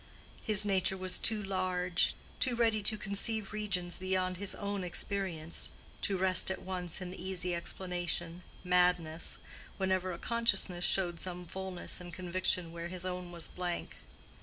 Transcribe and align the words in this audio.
His 0.41 0.65
nature 0.65 0.97
was 0.97 1.19
too 1.19 1.43
large, 1.43 2.15
too 2.39 2.55
ready 2.55 2.81
to 2.81 2.97
conceive 2.97 3.53
regions 3.53 3.99
beyond 3.99 4.37
his 4.37 4.55
own 4.55 4.83
experience, 4.83 5.69
to 6.01 6.17
rest 6.17 6.49
at 6.49 6.63
once 6.63 7.01
in 7.01 7.11
the 7.11 7.23
easy 7.23 7.53
explanation, 7.53 8.41
"madness," 8.63 9.37
whenever 9.77 10.11
a 10.11 10.17
consciousness 10.17 10.85
showed 10.85 11.19
some 11.19 11.45
fullness 11.45 12.01
and 12.01 12.11
conviction 12.11 12.71
where 12.71 12.87
his 12.87 13.05
own 13.05 13.31
was 13.31 13.47
blank. 13.47 13.97